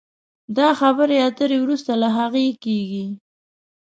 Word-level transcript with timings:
دا 0.57 0.67
خبرې 0.79 1.15
اترې 1.27 1.57
وروسته 1.61 1.91
له 2.01 2.09
هغه 2.17 2.41
کېږي 2.63 3.05